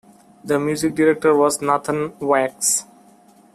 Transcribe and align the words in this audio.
The 0.43 0.57
music 0.59 0.95
director 0.95 1.35
was 1.37 1.61
Nathan 1.61 2.17
Waks. 2.17 2.85